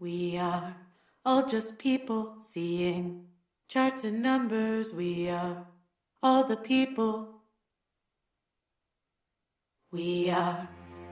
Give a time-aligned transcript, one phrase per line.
[0.00, 0.76] We are
[1.24, 3.26] all just people seeing
[3.68, 4.92] charts and numbers.
[4.92, 5.66] We are
[6.22, 7.42] all the people.
[9.90, 10.68] We are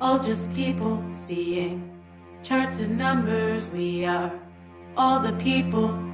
[0.00, 2.00] all just people seeing
[2.42, 3.68] charts and numbers.
[3.68, 4.32] We are
[4.96, 6.09] all the people.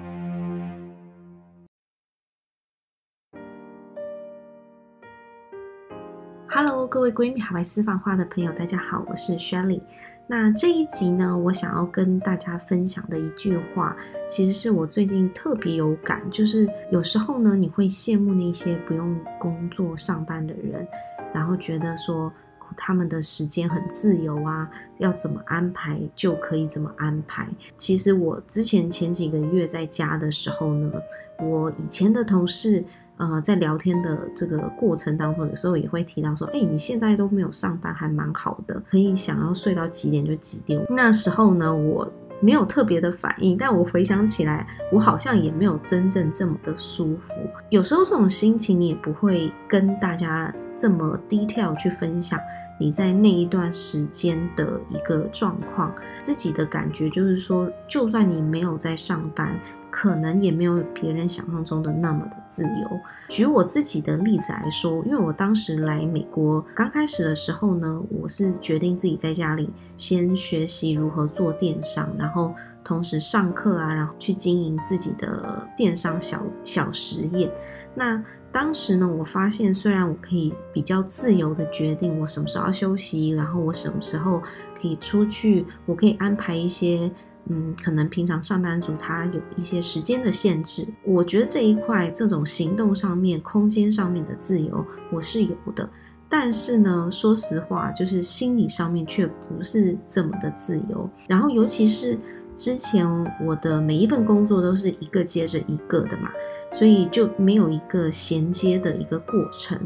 [6.59, 9.83] Hello，各位闺蜜海外私房话的朋友，大家好，我是 Shelly。
[10.27, 13.95] 那这一集呢，我想要跟大家分享的一句话，
[14.27, 20.89] 其实是我最近特别有感，就是有时候呢，你会羡慕那些不用工作上班的人，
[21.35, 22.33] 然后觉得说
[22.75, 24.67] 他们的时间很自由啊，
[24.97, 27.47] 要怎么安排就可以怎么安排。
[27.77, 30.91] 其实我之前前几个月在家的时候呢，
[31.39, 32.83] 我以前的同事。
[33.19, 40.85] 呃，在聊天的这个过程当中，有时候也会提到说，哎，你现在都没有上班，还蛮好的，可以想要睡到几点就几点。
[40.91, 42.07] 那时候呢，我
[42.41, 47.41] 没有特别的反应，但我回想起来，我好像也没有真正这么的舒服。
[47.71, 52.39] 有时候这种心情，你也不会跟大家这么 detail 去分享
[52.79, 55.95] 你在那一段时间的一个状况。
[56.19, 59.59] 自己的感觉就是说，就算你没有在上班。
[59.89, 63.01] 可能也没有别人想象中的那么的自由。
[63.31, 72.55] 举我自己的例子来说，因为我当时来美国刚开始的时候呢，我是决定自己在家里先学习如何做电商，然后
[72.85, 77.51] 同时上课啊，然后去经营自己的电商小小实验。
[77.95, 78.23] 那
[78.57, 84.41] 当时呢，我发现虽然我可以比较自由的决定我什么时候要休息，然后我什么时候
[84.81, 87.11] 可以出去，我可以安排一些。
[87.49, 95.89] 嗯，可能平常上班族他有一些时间的限制，我觉得这一块这种行动上面、空间上面的自由我是有的，
[96.29, 101.09] 但是呢，说实话，就是心理上面却不是这么的自由。
[101.29, 102.19] 然后，尤其是
[102.57, 103.07] 之前
[103.45, 106.29] 我的每一份工作都是一个接着一个的嘛，
[106.77, 109.81] 所以就没有一个衔接的一个过程。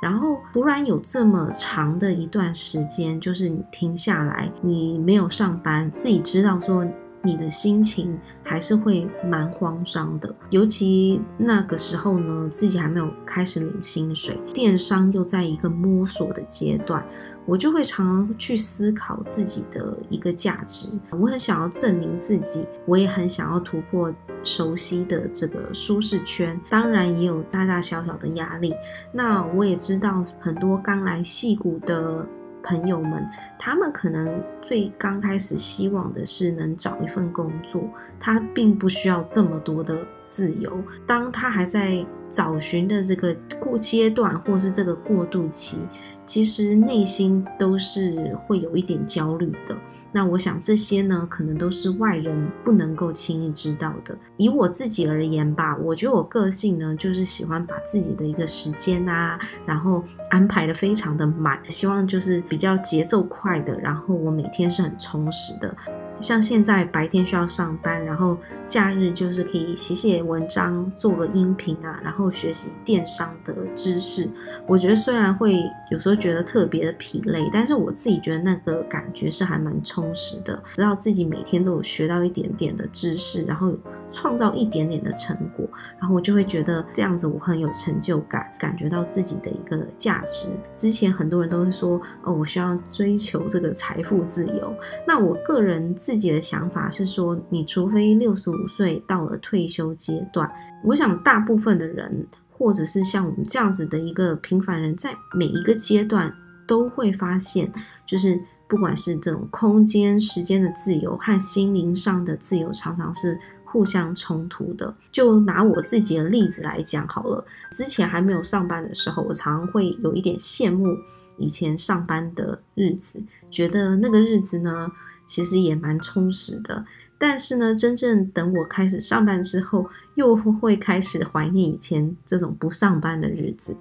[0.00, 6.86] 然后突然有这么长的一段时间，就是你停下来，你没有上班，自己知道说。
[7.26, 17.04] 你的心情还是会蛮慌张的，尤其那个时候呢，自己还没有开始领薪水，电商又在一个摸索的阶段，
[17.44, 20.96] 我就会常常去思考自己的一个价值。
[21.10, 24.14] 我很想要证明自己，我也很想要突破
[24.44, 28.72] 熟悉的这个舒适圈，当然也有大大小小的压力。
[29.10, 32.24] 那我也知道很多刚来戏谷的。
[32.66, 33.24] 朋友们，
[33.56, 37.88] 他们可能最刚开始希望的是能找一份工作，
[38.18, 39.96] 他并不需要这么多的
[40.28, 40.76] 自由。
[41.06, 45.78] 当他还在找寻的这个过阶段，或是这个过渡期，
[46.26, 49.76] 其实内心都是会有一点焦虑的。
[50.16, 54.16] 那我想这些呢，可能都是外人不能够轻易知道的。
[54.38, 65.76] 以我自己而言吧，我觉得我个性呢，就是喜欢把自己的一个时间啊，然后安排的非常的满，希望就是比较节奏快的，然后我每天是很充实的。
[66.20, 74.28] 像现在白天需要上班，然后假日就是可以写写文章，做个音频啊，然后学习电商的知识。
[74.66, 83.76] 我觉得虽然会有时候觉得特别的疲累，但是我自己觉得那个感觉是还蛮充实的，知道自己每天都有学到一点点的知识，然后
[84.10, 90.48] 创造一点点的成果，然后我就会觉得这样子我很有成就感，感觉到自己的一个价值。
[90.74, 94.74] 之前很多人都会说，哦，我需要追求这个财富自由，
[95.06, 95.94] 那我个人。
[96.06, 100.48] 自己的想法是说，你除非六十五岁到了退休阶段，
[100.84, 106.32] 我想大部分的人，或者是像我们这样子的一个平凡人，在每一个阶段
[106.64, 107.72] 都会发现，
[108.06, 114.94] 就是不管是这种空间、时间的自由和心灵上的自由，常常是互相冲突的。
[115.10, 120.96] 就拿我自己的例子来讲好了，之前还没有上班的时候，我常常会有一点羡慕
[121.36, 124.88] 以前上班的日子，觉得那个日子呢。
[125.26, 126.84] 其实也蛮充实的，
[127.18, 133.76] 但是呢，真正等我开始上班之后，又会开始怀念以前这种不上班的日子，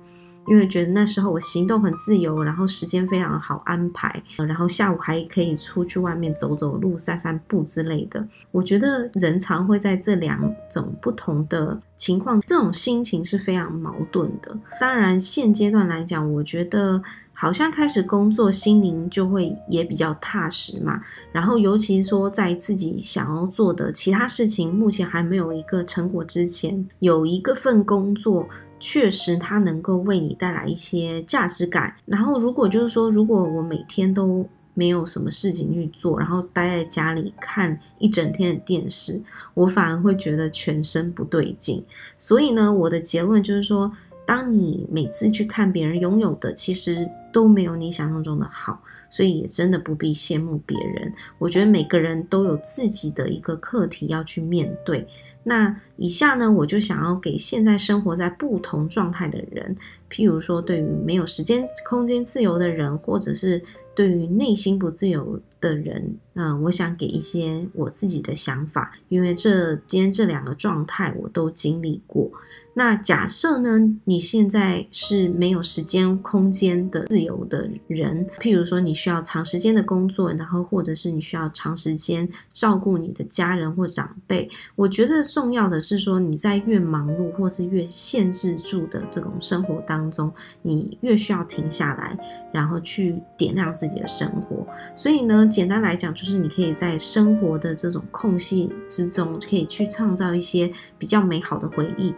[0.47, 8.25] 因为觉得那时候我行动很自由，然后时间非常好安排，然后下午还可以出去外面走走路、散散步之类的。
[8.51, 10.39] 我觉得人常会在这两
[10.69, 14.57] 种不同的情况，这种心情是非常矛盾的。
[14.79, 17.03] 当然，现阶段来讲，我觉得。
[17.37, 21.01] 好像开始工作，心灵就会也比较踏实嘛。
[21.33, 28.47] 然后，尤其说在自己想要做的其他事情，目前还没有一个成果之前，有一个份工作，
[28.87, 31.91] 确实它能够为你带来一些价值感。
[32.05, 39.19] 然后，如果就是说，如果我每天都没有什么事情去做，然后待在家里看一整天的电视，
[39.55, 41.83] 我反而会觉得全身不对劲。
[42.19, 43.91] 所以呢，我的结论就是说，
[44.25, 51.13] 当你每次去看别人拥有的，其实都没有你想象中的好，所以也真的不必羡慕别人。
[51.37, 55.07] 我觉得每个人都有自己的一个课题要去面对。
[55.43, 59.75] 那以下呢，我就想要给现在生活在不同状态的人，
[60.09, 63.61] 譬如说，对于没有时间、空间自由的人，或者是
[63.93, 72.29] 对于内心不自由的人，嗯、我想给一些我自己的想法，因为这今天这两个状态我都经历过。
[72.77, 84.49] 那假设呢，你现在是没有时间、空间的自由的人，譬如说你需要长时间的工作，然后或者是你需要长时间照顾你的家人或长辈。
[84.75, 90.29] 我觉得重要的是说，你在越忙碌或是越限制住的这种生活当中，
[90.61, 92.17] 你越需要停下来，
[92.51, 94.67] 然后去点亮自己的生活。
[94.97, 102.13] 所以呢，简单来讲，就是你可以在生活的这种空隙之中，可以去创造一些比较美好的回忆。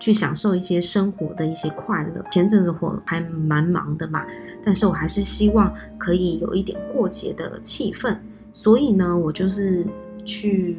[0.00, 2.24] 去享受一些生活的一些快乐。
[2.30, 4.24] 前阵子我还蛮忙的嘛，
[4.64, 8.16] 但是我还是希望可以有一点过节的气氛，
[8.52, 9.84] 所以呢，我就是
[10.24, 10.76] 去。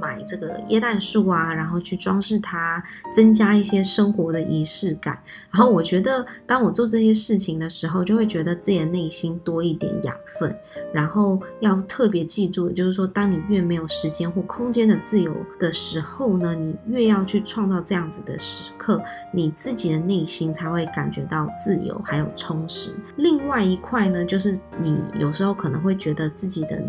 [0.00, 2.82] 买这个椰蛋树啊，然后去装饰它，
[3.12, 5.18] 增加一些生活的仪式感。
[5.50, 10.54] 然后我觉得，当我做这些事情的时候，就会觉得自己的内心多一点养分。
[10.92, 19.00] 然后要特别记住，就是说，当你越没有时间或空间的自由的时候呢，你越要去创造这样子的时刻，
[19.32, 22.92] 你自己的内心才会感觉到自由还有充实。
[23.16, 26.82] 另外一块呢，就是你有时候可能会觉得自己的。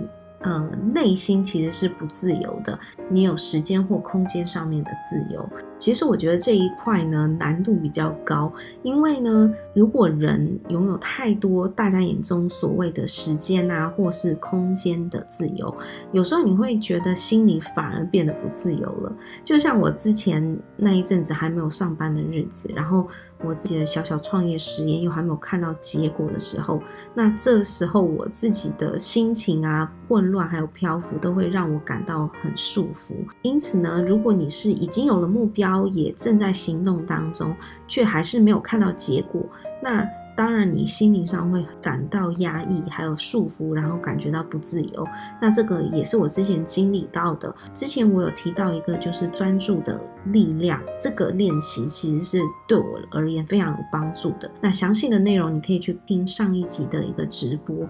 [0.45, 0.59] 呃，
[0.94, 2.77] 内心其实是不自由的。
[3.09, 5.44] 你有时间或空间上面的自由，
[5.80, 8.53] 其实我觉得这一块呢，难度比较高，
[8.83, 15.75] 因为呢，如果人拥有太多大家眼中所谓的时间啊，或是空间的自由，
[16.12, 19.12] 有时候你会觉得心里反而变得不自由了。
[19.44, 23.07] 就像我之前那一阵子还没有上班的日子，然后。
[23.44, 26.82] 我自己的小小创业实验又还没有看到结果的时候，
[27.14, 33.14] 那这时候我自己的心情啊，混乱还有漂浮，都会让我感到很束缚。
[33.42, 37.56] 因此呢，如果你是已经有了目标，也正在行动当中，
[37.88, 39.42] 却还是没有看到结果，
[39.82, 40.08] 那。
[40.36, 45.08] 当然，你心灵上会感到压抑，还有束缚，然后感觉到不自由。
[45.42, 47.54] 那这个也是我之前经历到的。
[47.74, 54.52] 之前我有提到一个，就是专注的力量，这个练习其实是对我而言非常有帮助的。
[54.60, 57.88] 那详细的内容你可以去听上一集的一个直播。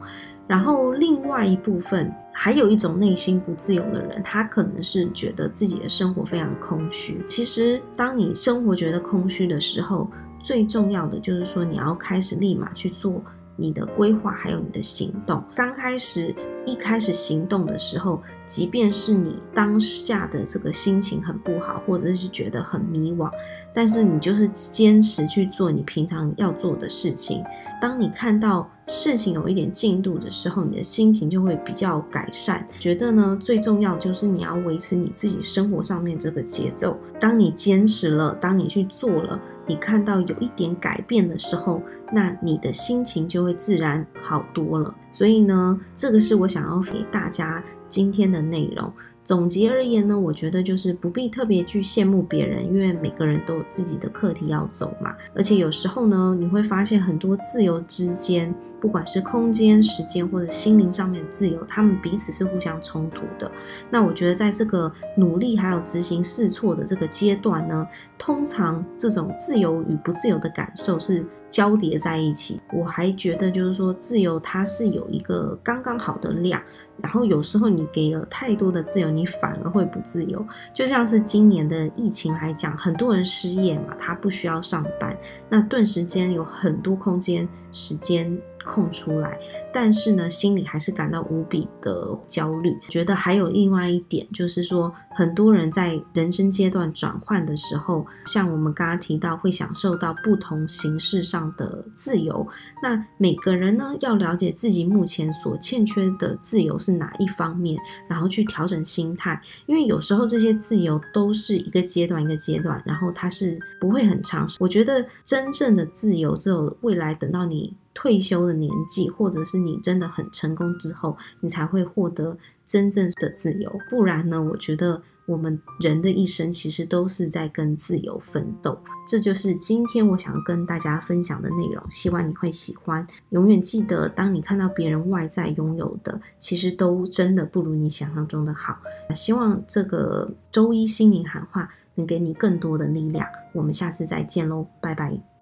[0.48, 7.24] 然后另外一部分，还有一种内心不自由的人，他可能是觉得自己的生活非常空虚。
[7.28, 10.10] 其实，当你生活觉得空虚的时候，
[10.40, 13.20] 最重要的就是说，你要开始立马去做
[13.56, 15.44] 你的规划，还有你的行动。
[15.56, 23.32] 刚开始一开始行动的时候，即便是你当下的这个心情很不好，或者是觉得很迷惘，
[23.74, 27.44] 但是你就是坚持去做你平常要做的事情。
[27.86, 32.68] 当你看到事情有一点进度的时候，你的心情就会比较改善。
[32.80, 36.98] 觉得呢，最重要就是你要维持你自己生活上面这个节奏。
[37.20, 39.40] 当你坚持了，当你去做了。
[39.68, 41.80] 你看到有一点改变的时候，
[42.12, 44.92] 那你的心情就会自然好多了。
[45.12, 48.92] 所以呢，这个是我想要给大家今天的内容。
[49.26, 55.16] 总结而言呢，我觉得就是不必特别去羡慕别人，因为每个人都有自己的课题要走嘛。
[55.34, 58.54] 而且有时候呢，你会发现很多自由之间。
[58.86, 63.52] 不管是空间、时间或者心灵上面的自由，他们彼此是互相冲突的。
[63.90, 72.62] 那我觉得，在这个努力还有执行试错的这个阶段呢，通常这种自由与不自由的感受是交叠在一起。
[72.72, 76.62] 我还觉得，就是说，自由它是有一个刚刚好的量，
[77.02, 80.46] 然后有时候你给了太多的自由，你反而会不自由。
[80.76, 85.18] 就像是今年的疫情来讲，很多人失业嘛，他不需要上班，
[85.50, 88.40] 那顿时间有很多空间、时间。
[88.66, 89.40] 空出来，
[89.72, 92.76] 但是呢，心里还是感到无比的焦虑。
[92.90, 102.46] 觉得还有另外一点，就是说，很多人在人生阶段转换的时候，像我们刚刚提到，会享受到不同形式上的自由。
[102.82, 107.80] 那每个人呢，要了解自己目前所欠缺的自由是哪一方面，
[108.10, 109.40] 然后去调整心态。
[109.68, 114.48] 因为有时候这些自由都是一个阶段一个阶段，然后它是不会很长。
[114.60, 117.76] 我觉得真正的自由，只有未来等到你。
[117.96, 123.72] 退休的年纪，或者是你真的很成功之后，你才会获得真正的自由。
[123.90, 125.02] 不然呢，我觉得。
[125.28, 131.84] 我们人的一生其实都是在跟自由奋斗，这就是今天我想要跟大家分享的内容。
[131.90, 133.08] 希望你会喜欢。
[133.32, 138.78] 永远记得，当你看到别人外在拥有的，其实都真的不如你想象中的好。
[139.16, 143.28] 希望这个周一心灵喊话能给你更多的力量。
[143.54, 145.35] 我们下次再见喽，拜拜。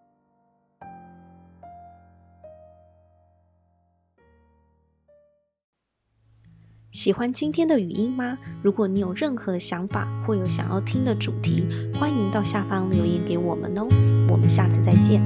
[6.93, 8.37] 喜欢今天的语音吗？
[8.61, 13.87] 如果你有任何的想法或有想要听的主题，欢迎到下方留言给我们哦。
[14.29, 15.19] 我们下次再见。